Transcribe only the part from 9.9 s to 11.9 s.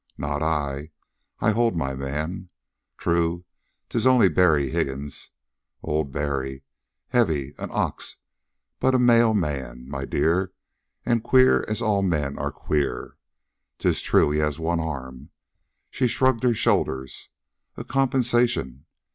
dear, and queer as